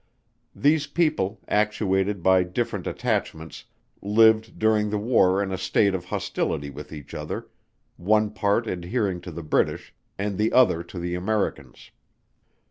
These 0.55 0.87
people, 0.87 1.39
actuated 1.47 2.23
by 2.23 2.41
different 2.41 2.87
attachments, 2.87 3.65
lived 4.01 4.57
during 4.57 4.89
the 4.89 4.97
war 4.97 5.43
in 5.43 5.51
a 5.51 5.59
state 5.59 5.93
of 5.93 6.05
hostility 6.05 6.71
with 6.71 6.91
each 6.91 7.13
other; 7.13 7.49
one 7.97 8.31
part 8.31 8.65
adhering 8.65 9.21
to 9.21 9.31
the 9.31 9.43
British, 9.43 9.93
and 10.17 10.39
the 10.39 10.53
other 10.53 10.81
to 10.81 10.97
the 10.97 11.13
Americans. 11.13 11.91